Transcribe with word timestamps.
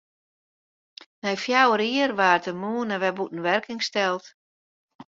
Nei 1.23 1.37
fjouwer 1.43 1.81
jier 1.87 2.11
waard 2.19 2.43
de 2.47 2.53
mûne 2.61 2.95
wer 3.01 3.15
bûten 3.17 3.43
wurking 3.45 3.81
steld. 3.87 4.23